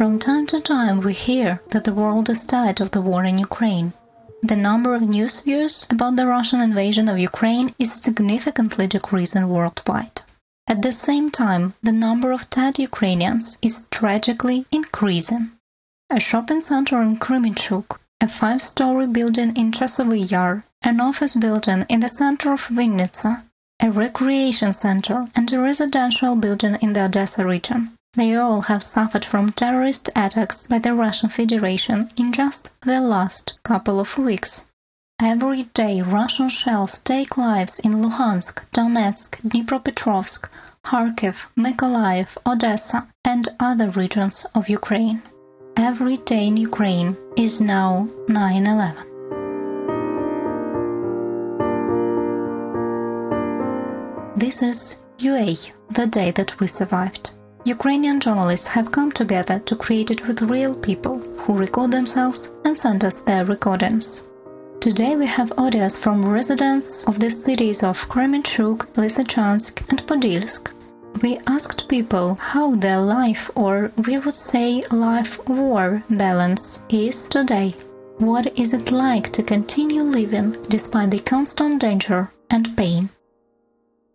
[0.00, 3.36] From time to time, we hear that the world is tired of the war in
[3.36, 3.92] Ukraine.
[4.42, 10.22] The number of news views about the Russian invasion of Ukraine is significantly decreasing worldwide.
[10.66, 15.50] At the same time, the number of dead Ukrainians is tragically increasing.
[16.08, 21.84] A shopping center in Kremenchuk, a five story building in Chasovy Yar, an office building
[21.90, 23.42] in the center of Vinnytsia,
[23.82, 27.90] a recreation center, and a residential building in the Odessa region.
[28.14, 33.56] They all have suffered from terrorist attacks by the Russian Federation in just the last
[33.62, 34.64] couple of weeks.
[35.22, 40.48] Every day, Russian shells take lives in Luhansk, Donetsk, Dnipropetrovsk,
[40.84, 45.22] Kharkiv, Mykolaiv, Odessa, and other regions of Ukraine.
[45.76, 49.06] Every day in Ukraine is now 9 11.
[54.36, 55.54] This is UA,
[55.90, 57.34] the day that we survived.
[57.64, 62.76] Ukrainian journalists have come together to create it with real people who record themselves and
[62.76, 64.24] send us their recordings.
[64.80, 70.72] Today we have audios from residents of the cities of Kremenchuk, Lysychansk, and Podilsk.
[71.22, 77.74] We asked people how their life, or we would say life war balance, is today.
[78.16, 83.10] What is it like to continue living despite the constant danger and pain?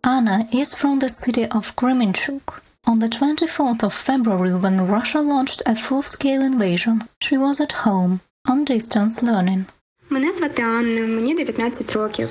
[0.02, 2.60] Anna is from the city of Kremenchuk.
[2.85, 7.73] On the 24th of February, when Russia launched a full scale invasion, she was at
[7.85, 9.65] home on distance learning.
[10.09, 12.29] Мене звати Анна, мені 19 років.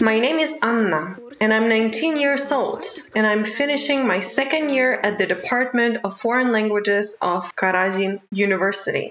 [0.00, 2.82] My name is Anna, and I'm 19 years old,
[3.16, 8.12] and I'm finishing my second year at the Department of Foreign Languages of Karazin
[8.48, 9.06] University.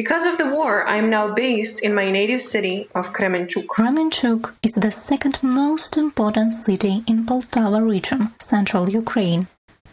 [0.00, 3.66] Because of the war, I am now based in my native city of Kremenchuk.
[3.76, 9.42] Kremenchuk is the second most important city in Poltava region, central Ukraine.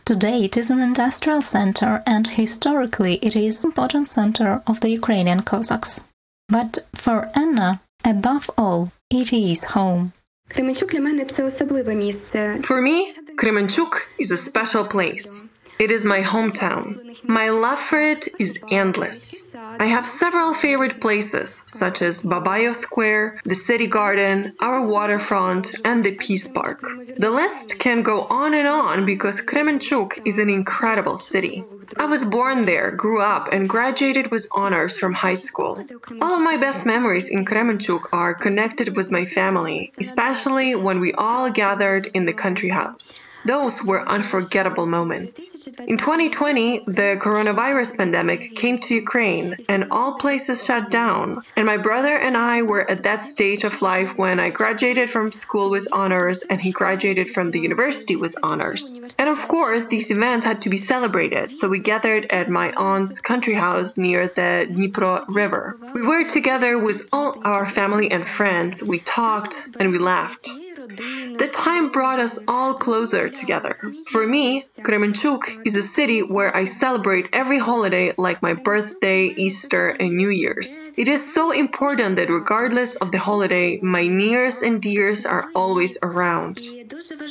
[0.05, 4.89] Today it is an industrial center and historically it is an important center of the
[4.89, 6.05] Ukrainian Cossacks.
[6.47, 10.11] But for Anna, above all, it is home.
[10.49, 12.59] Кременчук для мене це особливе місце.
[12.61, 12.97] For me,
[13.37, 15.45] Kremenchuk is a special place.
[15.82, 16.84] It is my hometown.
[17.24, 19.52] My love for it is endless.
[19.84, 26.04] I have several favorite places, such as Babayo Square, the City Garden, our waterfront, and
[26.04, 26.82] the Peace Park.
[27.16, 31.64] The list can go on and on because Kremenchuk is an incredible city.
[31.96, 35.84] I was born there, grew up, and graduated with honors from high school.
[36.20, 41.12] All of my best memories in Kremenchuk are connected with my family, especially when we
[41.12, 43.20] all gathered in the country house.
[43.44, 45.66] Those were unforgettable moments.
[45.86, 51.42] In 2020, the coronavirus pandemic came to Ukraine and all places shut down.
[51.56, 55.32] And my brother and I were at that stage of life when I graduated from
[55.32, 58.98] school with honors and he graduated from the university with honors.
[59.18, 63.20] And of course, these events had to be celebrated, so we gathered at my aunt's
[63.20, 65.76] country house near the Dnipro River.
[65.94, 68.82] We were together with all our family and friends.
[68.82, 70.48] We talked and we laughed.
[70.82, 73.76] The time brought us all closer together.
[74.06, 79.88] For me, Kremenchuk is a city where I celebrate every holiday like my birthday, Easter,
[79.90, 80.90] and New Year's.
[80.96, 85.98] It is so important that regardless of the holiday, my nearest and dearest are always
[86.02, 86.58] around.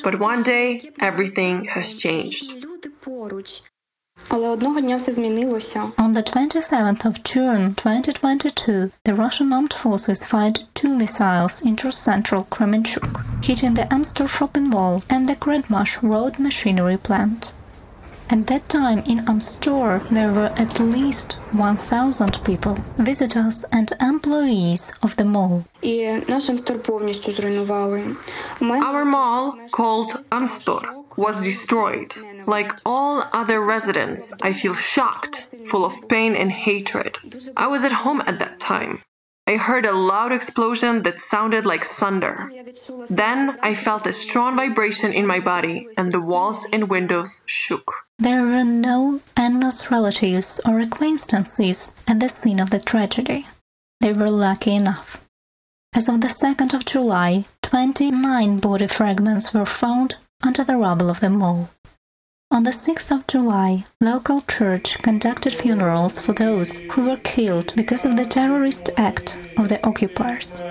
[0.02, 2.66] But one day, everything has changed.
[4.30, 4.40] On
[6.14, 13.31] the 27th of June 2022, the Russian armed forces fired two missiles into central Kremenchuk
[13.42, 17.54] hitting the Amstor shopping mall and the Kredmash Road machinery plant.
[18.30, 25.18] At that time in Amstor there were at least 1000 people, visitors and employees of
[25.18, 25.66] the mall.
[28.62, 30.82] Our mall, called Amstor,
[31.18, 32.16] was destroyed.
[32.48, 37.18] Like all other residents, I feel shocked, full of pain and hatred.
[37.58, 39.04] I was at home at that time.
[39.52, 42.50] I heard a loud explosion that sounded like thunder.
[43.10, 48.08] Then I felt a strong vibration in my body, and the walls and windows shook.
[48.18, 53.46] There were no Anna's relatives or acquaintances at the scene of the tragedy.
[54.00, 55.28] They were lucky enough.
[55.94, 61.20] As of the 2nd of July, 29 body fragments were found under the rubble of
[61.20, 61.72] the mall.
[62.54, 68.04] On the 6th of July, local church conducted funerals for those who were killed because
[68.04, 70.62] of the terrorist act of the occupiers.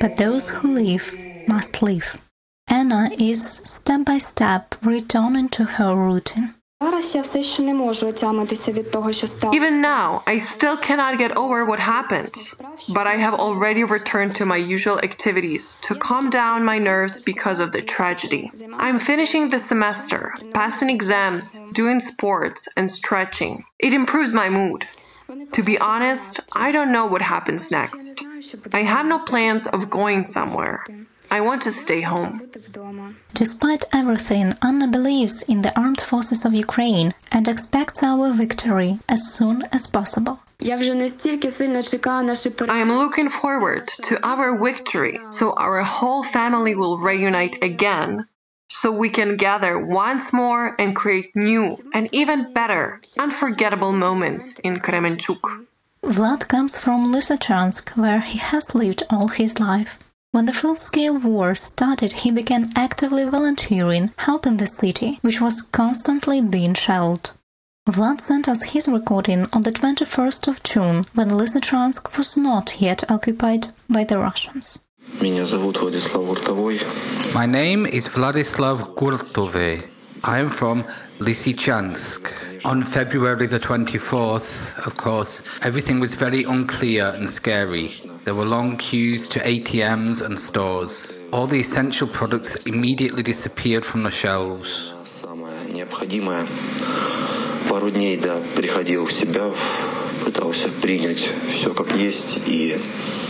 [0.00, 1.14] But those who live
[1.48, 2.20] must live.
[2.68, 6.52] Anna is step by step returning to her routine.
[6.83, 9.53] Зараз я все ще не можу отямитися від того, що стало.
[9.53, 12.55] Even now, I still cannot get over what happened.
[12.97, 17.59] But I have already returned to my usual activities to calm down my nerves because
[17.59, 18.43] of the tragedy.
[18.85, 20.21] I'm finishing the semester,
[20.59, 21.45] passing exams,
[21.81, 23.53] doing sports, and stretching.
[23.87, 24.81] It improves my mood.
[25.57, 26.31] To be honest,
[26.65, 28.13] I don't know what happens next.
[28.79, 30.77] I have no plans of going somewhere.
[31.36, 32.32] I want to stay home.
[33.32, 39.20] Despite everything, Anna believes in the armed forces of Ukraine and expects our victory as
[39.36, 40.38] soon as possible.
[42.76, 48.10] I am looking forward to our victory, so our whole family will reunite again,
[48.68, 54.78] so we can gather once more and create new and even better, unforgettable moments in
[54.78, 55.42] Kremenchuk.
[56.04, 59.98] Vlad comes from Lysychansk, where he has lived all his life.
[60.34, 66.40] When the full-scale war started, he began actively volunteering, helping the city, which was constantly
[66.40, 67.36] being shelled.
[67.88, 73.08] Vlad sent us his recording on the 21st of June, when Lysychansk was not yet
[73.08, 74.80] occupied by the Russians.
[77.32, 79.88] My name is Vladislav Gurtove.
[80.24, 80.82] I am from
[81.20, 82.64] Lysychansk.
[82.64, 88.00] On February the 24th, of course, everything was very unclear and scary.
[88.23, 91.23] There were long queues to ATMs and stores.
[91.31, 94.93] All the essential products immediately disappeared from the shelves.
[95.21, 96.47] Самое необходимое.
[97.67, 99.51] Пару дней, да, приходил в себя,
[100.23, 102.79] пытался принять все как есть и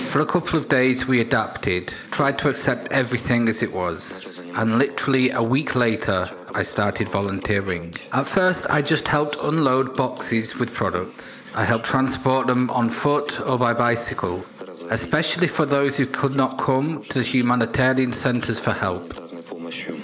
[0.10, 4.80] For a couple of days, we adapted, tried to accept everything as it was, and
[4.80, 7.94] literally a week later, I started volunteering.
[8.12, 11.44] At first, I just helped unload boxes with products.
[11.54, 14.44] I helped transport them on foot or by bicycle,
[14.90, 19.14] especially for those who could not come to humanitarian centers for help.
[19.14, 20.02] разной помощью.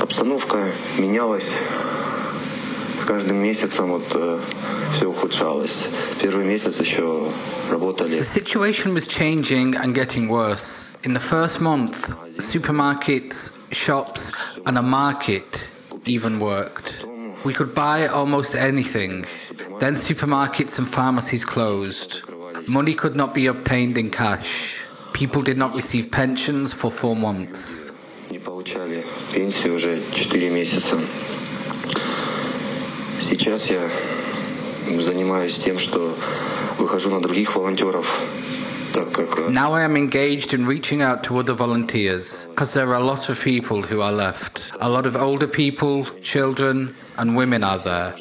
[0.00, 1.52] Обстановка менялась.
[2.98, 4.06] С каждым месяцем вот
[4.92, 5.88] все ухудшалось.
[6.20, 7.32] Первый месяц еще
[7.70, 8.18] работали.
[8.18, 10.96] The situation was changing and getting worse.
[11.02, 12.08] In the first month,
[12.38, 14.32] supermarkets, shops,
[14.66, 15.68] and a market
[16.04, 17.04] even worked.
[17.44, 19.24] We could buy almost anything.
[19.80, 22.22] Then supermarkets and pharmacies closed.
[22.66, 24.80] Money could not be obtained in cash.
[25.12, 27.92] People did not receive pensions for four months.
[28.30, 30.98] Не получали пенсию уже 4 месяца.
[33.20, 33.90] Сейчас я
[35.00, 36.16] занимаюсь тем, что
[36.78, 38.06] выхожу на других волонтеров,
[38.94, 42.88] так как э, Now I am engaged in reaching out to other volunteers, because there
[42.88, 44.72] are a lot of people who are left.
[44.80, 48.14] A lot of older people, children, and women are there,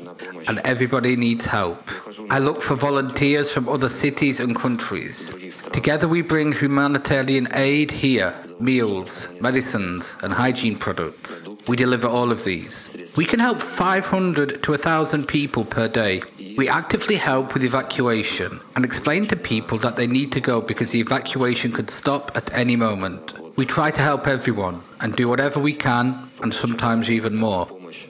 [0.48, 1.90] and everybody needs help.
[2.30, 5.36] I look for volunteers from other cities and countries.
[5.72, 11.48] Together we bring humanitarian aid here meals, medicines, and hygiene products.
[11.68, 12.96] We deliver all of these.
[13.18, 16.22] We can help 500 to 1,000 people per day.
[16.58, 20.92] We actively help with evacuation and explain to people that they need to go because
[20.92, 23.34] the evacuation could stop at any moment.
[23.56, 27.66] We try to help everyone and do whatever we can and sometimes even more.
[27.66, 28.06] помощь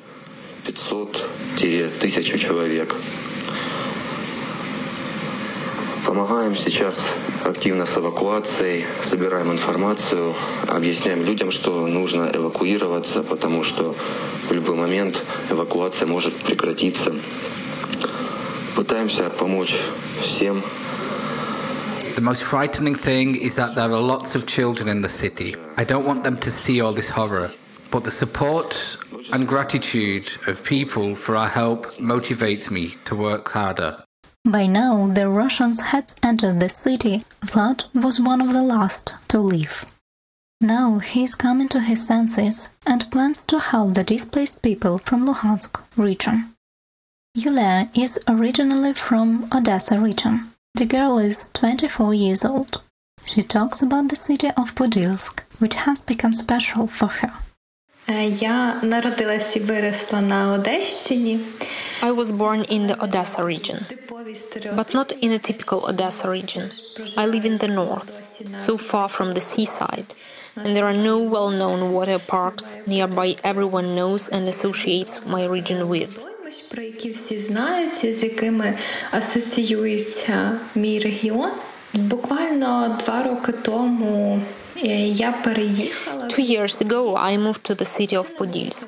[0.63, 2.95] 500-1000 человек.
[6.15, 7.09] Помогаем сейчас
[7.45, 10.35] активно с эвакуацией, собираем информацию,
[10.67, 13.95] объясняем людям, что нужно эвакуироваться, потому что
[14.49, 17.13] в любой момент эвакуация может прекратиться.
[18.75, 19.75] Пытаемся помочь
[20.21, 20.63] всем,
[22.15, 25.55] The most frightening thing is that there are lots of children in the city.
[25.77, 27.51] I don't want them to see all this horror.
[27.89, 28.97] But the support
[29.33, 34.03] and gratitude of people for our help motivates me to work harder.
[34.45, 37.23] By now, the Russians had entered the city.
[37.41, 39.85] Vlad was one of the last to leave.
[40.59, 45.25] Now he is coming to his senses and plans to help the displaced people from
[45.27, 46.53] Luhansk region.
[47.35, 50.53] Yulia is originally from Odessa region.
[50.75, 52.81] The girl is 24 years old.
[53.25, 57.31] She talks about the city of Podilsk, which has become special for her.
[58.07, 61.39] Е, Я народилась і виросла на Одещині.
[62.01, 66.69] I was born in the Odessa region, Типові but not in a typical Odessa region.
[67.17, 68.11] I live in the north,
[68.57, 70.09] so far from the seaside,
[70.55, 75.79] and there are no well known water parks nearby everyone knows and associates my region
[75.93, 76.11] with.
[76.17, 78.77] Водоймищ, про які всі знають, і з якими
[79.11, 81.51] асоціюється мій регіон.
[81.93, 84.41] Буквально два роки тому
[84.77, 88.87] е, я переїхала Two years ago, I moved to the city of Podilsk.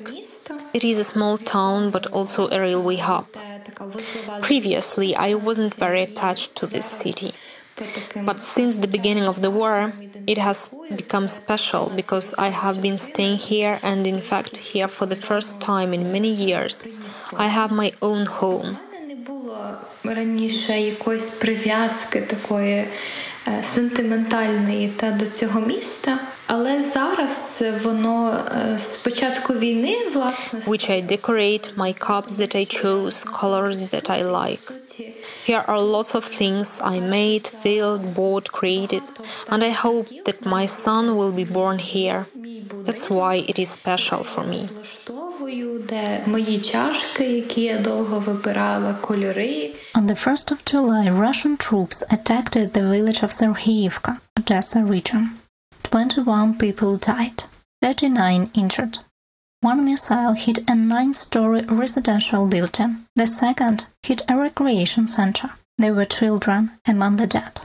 [0.68, 0.68] в місто.
[0.74, 3.24] It is a small town, but also a railway hub.
[3.32, 7.34] Це така вузлова Previously, I wasn't very attached to this city.
[8.28, 9.92] But since the beginning of the war,
[10.32, 10.58] it has
[11.02, 15.60] become special because I have been staying here and, in fact, here for the first
[15.60, 16.74] time in many years.
[17.44, 18.76] I have my own home.
[19.08, 22.86] не було раніше якоїсь прив'язки такої
[23.48, 26.18] е, сентиментальної та до цього міста.
[26.48, 28.40] Але зараз воно
[28.72, 34.10] е, з початку війни, власне, which I decorate, my cups that I chose, colors that
[34.10, 34.72] I like.
[35.48, 39.04] Here are lots of things I made, filled, bought, created,
[39.52, 42.20] and I hope that my son will be born here.
[42.86, 44.68] That's why it is special for me.
[45.44, 49.72] влаштовую, де мої чашки, які я довго вибирала, кольори.
[49.94, 55.28] On the 1st of July, Russian troops attacked the village of Serhiivka, Odessa region.
[55.88, 57.44] 21 people died,
[57.82, 58.98] 39 injured.
[59.60, 65.50] One missile hit a nine story residential building, the second hit a recreation center.
[65.78, 67.62] There were children among the dead.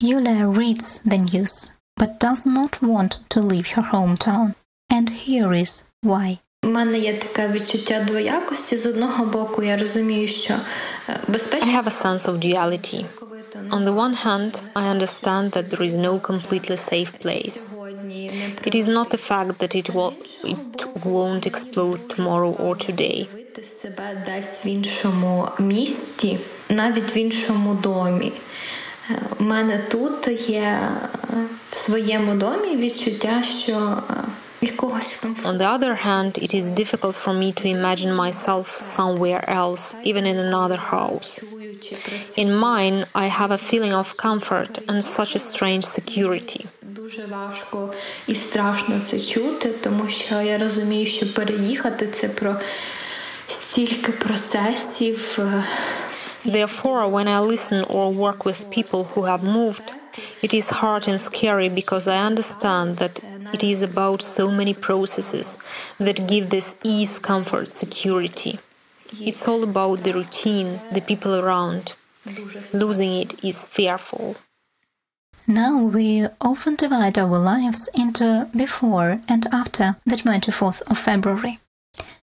[0.00, 4.54] Yulia reads the news, but does not want to leave her hometown.
[4.90, 6.38] And here is why.
[6.64, 8.76] У мене є таке відчуття двоякості.
[8.76, 10.54] З одного боку, я розумію, що
[11.08, 13.04] е, I безпечно have a sense of duality.
[13.70, 17.70] On the one hand, I understand that there is no completely safe place.
[17.70, 20.12] сьогодні не It is not the fact that it, will,
[20.44, 23.26] it won't explode tomorrow or today.
[23.54, 28.32] проявити себе десь в іншому місті, навіть в іншому домі.
[29.10, 30.90] Е, У мене тут є е,
[31.70, 33.72] в своєму домі відчуття, що
[34.10, 34.14] е,
[34.60, 35.50] якогось комфорту.
[35.50, 40.24] On the other hand, it is difficult for me to imagine myself somewhere else, even
[40.32, 41.44] in another house.
[42.36, 46.66] In mine, I have a feeling of comfort and such a strange security.
[46.82, 47.94] Дуже важко
[48.26, 52.56] і страшно це чути, тому що я розумію, що переїхати це про
[53.48, 55.38] стільки процесів.
[55.38, 55.64] е,
[56.46, 59.94] Therefore, when I listen or work with people who have moved,
[60.42, 63.14] it is hard and scary because I understand that
[63.56, 65.58] it is about so many processes
[66.06, 68.58] that give this ease, comfort, security.
[69.20, 71.96] It's all about the routine, the people around.
[72.72, 74.36] Losing it is fearful.
[75.46, 81.58] Now we often divide our lives into before and after the 24th of February.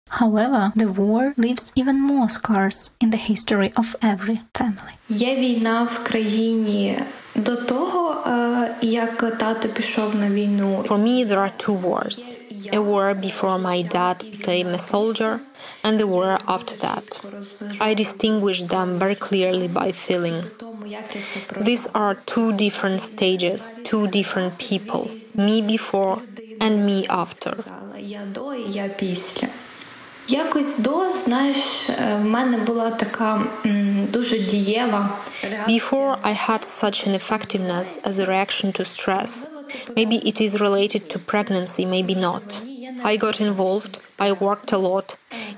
[0.10, 4.94] However, the war leaves even more scars in the history of every family.
[5.10, 7.00] Є війна в країні
[7.36, 8.39] до того, е,
[8.82, 10.84] як тато пішов на війну.
[10.88, 12.34] For me, there are two wars
[12.72, 15.40] a war before my dad became a soldier,
[15.84, 17.22] and the war after that.
[17.80, 20.44] I distinguish them very clearly by feeling.
[20.58, 26.18] Тому як я це These are two different stages, two different people me before
[26.60, 27.54] and me after.
[27.54, 27.98] прочитала.
[28.00, 29.48] Я до і я після.
[30.30, 31.58] Якось до, знаєш,
[31.90, 35.10] е, в мене була така м, дуже дієва
[35.50, 35.80] реакція.
[35.80, 39.48] Before, I had such an effectiveness as a reaction to stress.
[39.98, 42.64] Maybe it is related to pregnancy, maybe not.
[43.12, 45.08] I got involved, I worked a lot.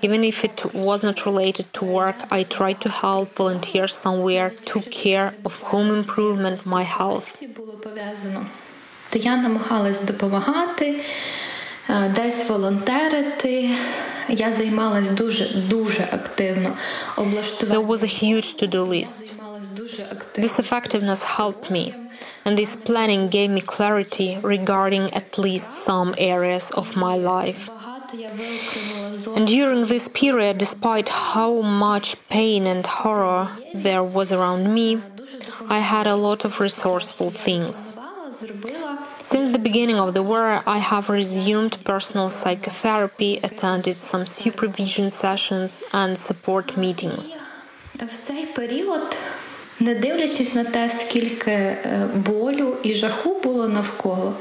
[0.06, 4.86] Even if it was not related to work, I tried to help, volunteer somewhere, took
[5.06, 7.28] care of home improvement, my health.
[7.40, 8.46] Це було пов'язано.
[9.10, 10.96] То я намагалась допомагати,
[11.90, 13.70] е, десь волонтерити.
[14.30, 16.70] Я займалась дуже дуже активно.
[16.70, 19.36] There Облаштувала was a huge to do list.
[19.36, 20.48] займалась дуже активно.
[20.48, 21.94] This effectiveness helped me,
[22.46, 27.68] and this planning gave me clarity regarding at least some areas of my life.
[27.68, 29.38] Багато я виокремила зону.
[29.38, 34.98] And during this period, despite how much pain and horror there was around me,
[35.70, 37.96] I had a lot of resourceful things.
[39.22, 45.10] Зробила Since the beginning of the war, I have resumed personal psychotherapy, attended some supervision
[45.10, 47.42] sessions, and support meetings.
[48.00, 49.18] в цей період,
[49.80, 54.34] не дивлячись на те, скільки е, болю і жаху було навколо,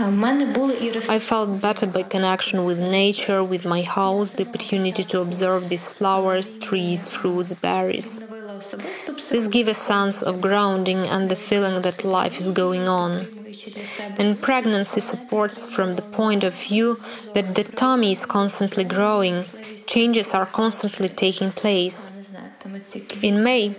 [0.00, 1.34] е, в мене були і I ресурси.
[1.34, 6.46] felt better by connection with nature, with my house, the opportunity to observe these flowers,
[6.68, 8.22] trees, fruits, berries.
[8.22, 12.86] Відновила особисту This gave a sense of grounding and the feeling that life is going
[12.88, 13.10] on.
[13.48, 14.14] психологічну для себе.
[14.18, 16.96] And pregnancy supports from the point of view
[17.34, 19.44] that the tummy is constantly growing,
[19.86, 22.12] changes are constantly taking place.
[22.16, 23.74] Не знаю, там ці In May,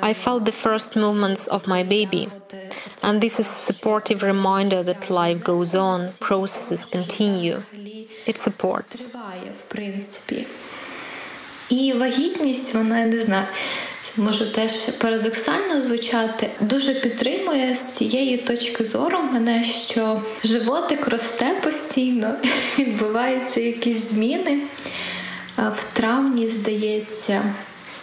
[0.00, 2.28] I felt the first movements of my baby,
[3.02, 7.58] and this is a supportive reminder that life goes on, processes continue.
[8.26, 9.08] It supports.
[9.08, 10.46] триває, в принципі.
[11.68, 13.46] І вагітність, вона я не знаю.
[14.08, 16.50] Це може теж парадоксально звучати.
[16.60, 22.34] Дуже підтримує з цієї точки зору мене, що животик росте постійно,
[22.78, 24.58] відбуваються якісь зміни.
[25.56, 27.54] А В травні, здається,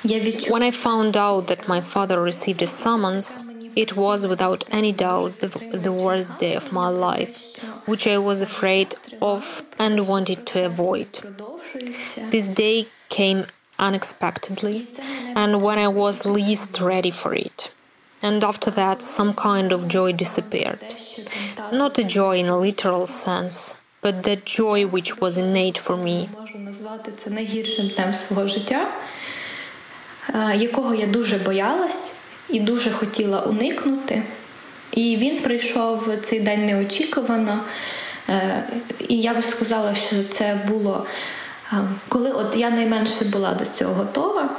[0.04, 0.60] я відчула.
[0.60, 3.44] When I found out that my father received a summons,
[3.76, 5.48] It was without any doubt the,
[5.88, 11.08] the worst day of my life, which I was afraid of and wanted to avoid.
[12.32, 13.46] This day came
[13.80, 14.88] unexpectedly
[15.36, 17.72] and when I was least ready for it.
[18.24, 20.96] And after that, some kind of joy disappeared.
[21.72, 26.28] Not a joy in a literal sense, but that joy which was innate for me.
[26.40, 28.88] Можу назвати це найгіршим днем свого життя,
[30.30, 32.12] е, якого я дуже боялась
[32.50, 34.24] і дуже хотіла уникнути.
[34.92, 37.60] І він прийшов цей день неочікувано.
[38.30, 38.68] Е,
[39.08, 41.06] І я би сказала, що це було
[41.74, 41.78] е,
[42.08, 44.50] коли от я найменше була до цього готова.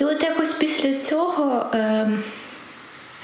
[0.00, 2.10] І от якось після цього е,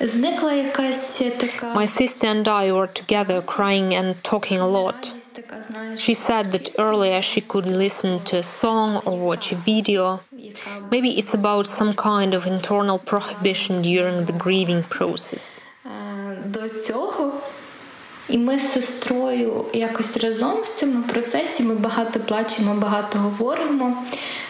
[0.00, 5.14] зникла якась така My sister and I were together crying and talking a lot.
[5.42, 9.56] така, знаєш, She said that earlier she could listen to a song or watch a
[9.56, 10.18] video.
[10.90, 15.62] Maybe it's about some kind of internal prohibition during the grieving process.
[15.86, 17.32] Е, до цього.
[18.28, 24.04] І ми з сестрою якось разом в цьому процесі ми багато плачемо, багато говоримо.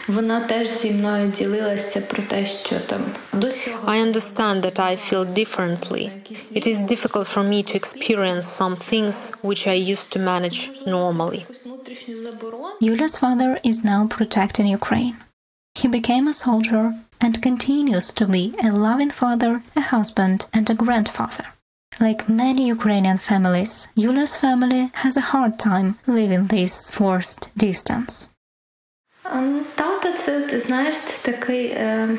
[0.08, 3.00] Вона теж зі мною ділилася про те, що там
[3.32, 6.10] до цього I understand that I feel differently.
[6.54, 11.38] It is difficult for me to experience some things which I used to manage normally.
[11.38, 12.68] якусь внутрішню заборону.
[12.80, 15.14] Yulia's father is now protecting Ukraine.
[15.80, 16.84] He became a soldier
[17.24, 21.44] and continues to be a loving father, a husband, and a grandfather.
[22.00, 28.28] Like many Ukrainian families, Yulia's family has a hard time living this forced distance.
[29.23, 31.65] А, ну, Тато, це ти знаєш, це такий.
[31.65, 32.17] Е...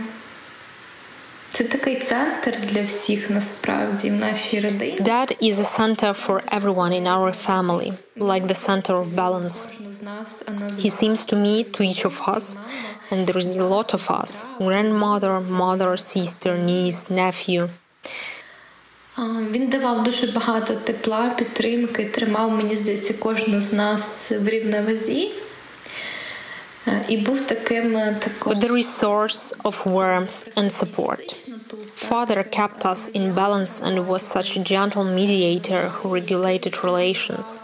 [1.51, 4.99] Це такий центр для всіх насправді в нашій родині.
[5.01, 9.73] Dad is a center for everyone in our family, like the center of balance.
[10.03, 10.43] Нас
[10.85, 12.57] He seems to me to each of us,
[13.11, 17.69] and there is a lot of us grandmother, mother, sister, niece, nephew.
[19.51, 25.31] Він давав дуже багато тепла, підтримки, тримав, мені здається, кожну з нас в рівновазі.
[28.46, 31.32] With the resource of warmth and support.
[31.94, 37.62] Father kept us in balance and was such a gentle mediator who regulated relations.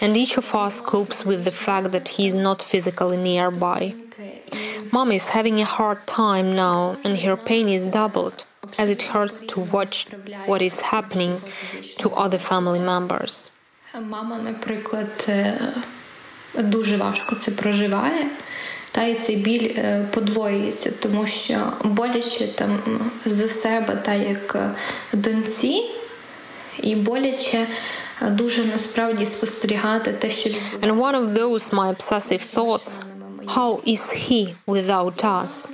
[0.00, 3.94] And each of us copes with the fact that he is not physically nearby.
[4.92, 8.46] Mom is having a hard time now, and her pain is doubled,
[8.78, 10.06] as it hurts to watch
[10.46, 11.32] what is happening
[11.98, 13.50] to other family members.
[14.00, 15.58] Мама, наприклад, е,
[16.53, 18.27] дуже важко це проживає.
[18.91, 22.79] Та і цей біль е, подвоюється, тому що боляче там
[23.25, 24.71] за себе, та як е,
[25.13, 25.83] доньці,
[26.81, 27.67] і боляче
[28.21, 30.49] е, дуже насправді спостерігати те, що.
[30.49, 32.99] And one of those my obsessive thoughts
[33.47, 35.71] how is he without us?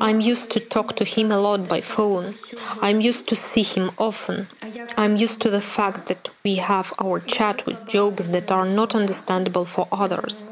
[0.00, 2.34] I'm used to talk to him a lot by phone.
[2.80, 4.46] I'm used to see him often.
[4.97, 8.95] I'm used to the fact that we have our chat with jokes that are not
[8.95, 10.51] understandable for others.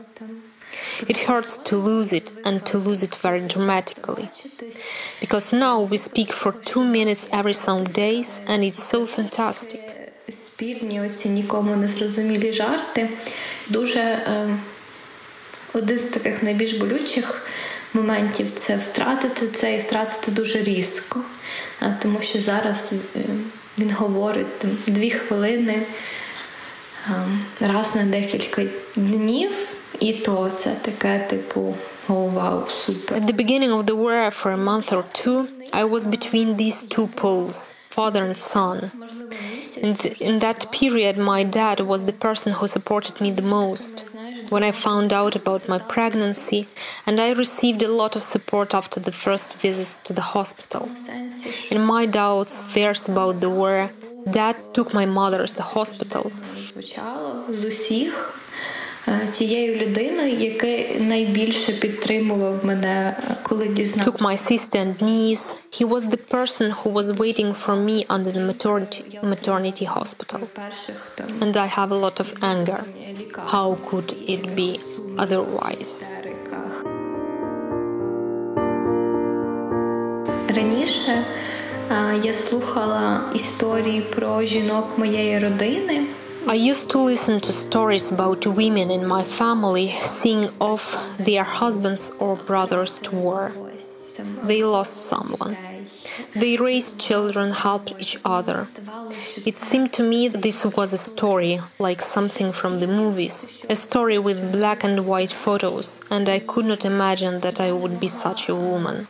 [1.07, 4.29] It hurts to lose it and to lose it very dramatically.
[5.19, 9.81] Because now we speak for two minutes every some days and it's so fantastic.
[10.31, 13.09] спірні оці нікому не зрозумілі жарти.
[13.67, 14.57] Дуже е,
[15.73, 17.47] один з таких найбільш болючих
[17.93, 21.21] моментів це втратити це і втратити дуже різко.
[21.79, 23.19] А, тому що зараз е,
[23.79, 25.81] він говорить там, дві хвилини
[27.09, 27.13] е,
[27.59, 28.63] раз на декілька
[28.95, 29.51] днів,
[29.99, 31.75] і то це таке, типу,
[32.07, 33.17] о, вау, супер.
[33.17, 36.83] At the beginning of the war, for a month or two, I was between these
[36.83, 38.91] two poles, father and son.
[39.85, 43.93] In, th- in that period, my dad was the person who supported me the most.
[44.48, 46.68] When I found out about my pregnancy,
[47.06, 50.88] and I received a lot of support after the first visits to the hospital.
[51.70, 53.90] In my doubts, fears about the war,
[54.30, 56.30] dad took my mother to the hospital.
[59.32, 64.10] Тією людиною, який найбільше підтримував мене, е, коли дізнався.
[64.10, 65.54] Took my sister and niece.
[65.80, 70.40] He was the person who was waiting for me under the maternity, maternity hospital.
[71.44, 72.80] And I have a lot of anger.
[73.54, 74.70] How could it be
[75.24, 76.08] otherwise?
[80.56, 81.24] Раніше
[81.90, 86.06] е, я слухала історії про жінок моєї родини.
[86.48, 92.12] I used to listen to stories about women in my family seeing off their husbands
[92.20, 93.52] or brothers to war.
[94.44, 95.56] They lost someone.
[96.36, 98.68] They raised children, helped each other.
[99.44, 104.18] It seemed to me this was a story, like something from the movies, a story
[104.18, 108.48] with black and white photos, and I could not imagine that I would be such
[108.48, 109.08] a woman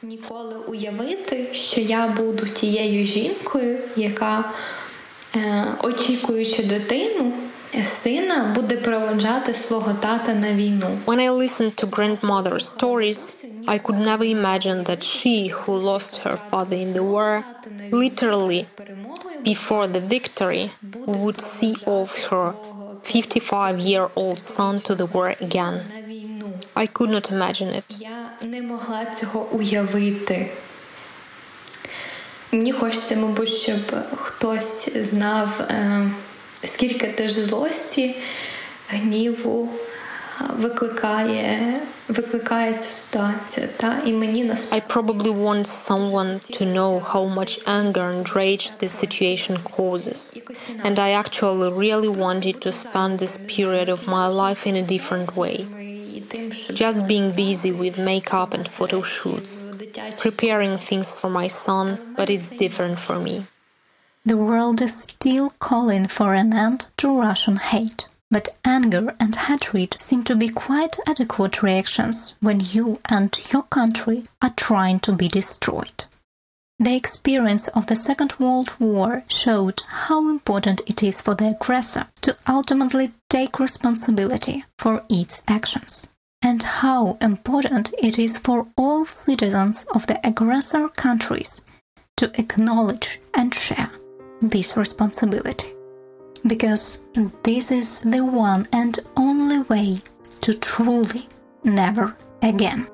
[5.83, 7.33] очікуючи дитину,
[7.83, 10.97] сина, буде проводжати свого тата на війну.
[11.05, 13.35] When I listened to grandmother's stories,
[13.67, 17.43] I could never imagine that she, who lost her father in the war,
[17.91, 18.65] literally
[19.43, 20.63] before the victory,
[21.05, 22.53] would see off her
[23.03, 25.75] 55 year old son to the war again.
[25.93, 26.49] На війну.
[26.75, 27.83] I could not imagine it.
[27.99, 30.49] Я не могла цього уявити.
[32.55, 36.11] Мені хочеться, мабуть, щоб хтось знав, е,
[36.63, 38.15] скільки теж злості,
[38.87, 39.69] гніву
[40.41, 43.67] е, викликає, викликає ця ситуація.
[43.77, 43.97] Та?
[44.05, 48.93] І мені насправді I probably want someone to know how much anger and rage this
[49.03, 50.19] situation causes.
[50.85, 55.29] And I actually really wanted to spend this period of my life in a different
[55.35, 55.65] way.
[56.17, 59.74] і тим, щоб Just being busy with makeup and photo shoots, дитячі
[60.18, 63.44] preparing things for my son, but it's different for me.
[64.24, 68.08] The world is still calling for an end to Russian hate.
[68.28, 74.24] But anger and hatred seem to be quite adequate reactions when you and your country
[74.42, 76.06] are trying to be destroyed.
[76.80, 82.08] The experience of the Second World War showed how important it is for the aggressor
[82.22, 86.08] to ultimately take responsibility for its actions,
[86.42, 91.64] and how important it is for all citizens of the aggressor countries
[92.16, 93.90] to acknowledge and share
[94.40, 95.68] this responsibility.
[96.46, 97.04] Because
[97.42, 100.00] this is the one and only way
[100.42, 101.26] to truly
[101.64, 102.86] never again.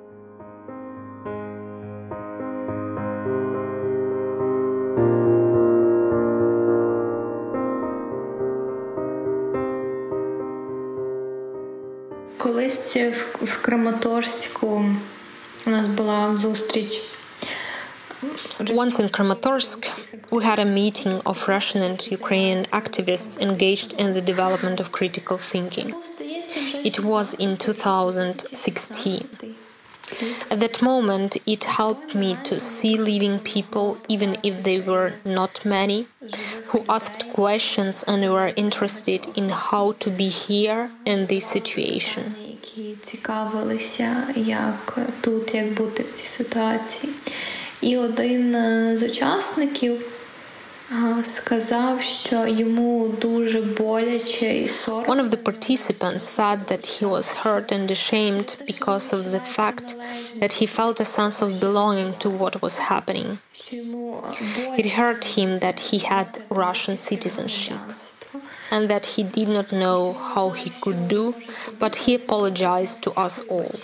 [13.62, 14.86] Краматорську
[15.66, 17.02] у нас була зустріч.
[18.60, 19.80] Once in Kramatorsk,
[20.32, 25.38] we had a meeting of Russian and Ukrainian activists engaged in the development of critical
[25.52, 25.88] thinking.
[26.90, 29.26] It was in 2016.
[30.50, 35.54] At that moment, it helped me to see living people, even if they were not
[35.66, 36.00] many,
[36.72, 42.24] who asked questions and were interested in how to be here in this situation.
[42.50, 47.14] які цікавилися, як тут, як бути в цій ситуації.
[47.82, 50.02] І один е, з учасників
[50.93, 51.21] one
[55.21, 59.97] of the participants said that he was hurt and ashamed because of the fact
[60.39, 63.39] that he felt a sense of belonging to what was happening.
[63.71, 67.79] It hurt him that he had Russian citizenship
[68.71, 71.35] and that he did not know how he could do,
[71.79, 73.75] but he apologized to us all.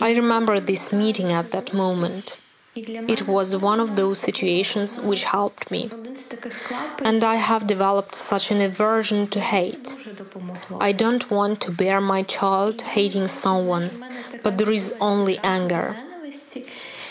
[0.00, 2.36] I remember this meeting at that moment.
[3.14, 5.90] It was one of those situations which helped me.
[7.02, 9.96] And I have developed such an aversion to hate.
[10.80, 13.90] I don't want to bear my child hating someone,
[14.44, 15.96] but there is only anger.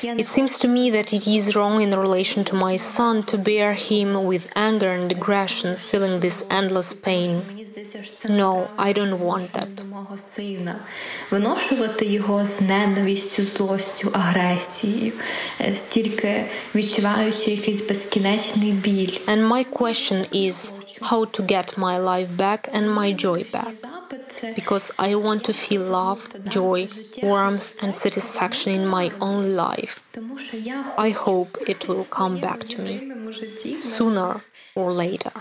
[0.03, 3.73] It seems to me that it is wrong in relation to my son to bear
[3.73, 7.41] him with anger and aggression, feeling this endless pain.
[7.76, 9.74] Мені здається, що це No, неправильно I don't want that.
[9.74, 10.76] до мого сина.
[11.30, 15.12] Виношувати його з ненавистю, злостю, агресією,
[15.60, 19.18] е, стільки відчуваючи якийсь безкінечний біль.
[19.26, 23.74] And my question is how to get my life back and my joy back.
[23.82, 26.88] Запит це Because I want to feel love, joy,
[27.22, 30.00] warmth, and satisfaction in my own life.
[30.10, 34.34] тому, що я I hope it will come back to me в житті sooner
[34.76, 35.32] or later.